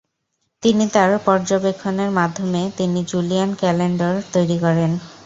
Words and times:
তিনি 0.63 0.83
তার 0.93 1.11
পরযবেক্ষনের 1.27 2.09
মাধ্যমে 2.11 2.61
তিনি 2.77 2.99
জুলিয়ান 3.11 3.49
ক্যলেন্ডর 3.55 4.13
তৈরি 4.33 4.57
করেন। 4.59 4.91